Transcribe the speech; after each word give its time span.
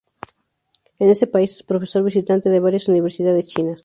En 1.01 1.07
ese 1.15 1.27
país 1.33 1.51
es 1.57 1.61
profesor 1.71 2.01
visitante 2.09 2.49
de 2.49 2.59
varias 2.65 2.87
universidades 2.87 3.45
chinas. 3.53 3.79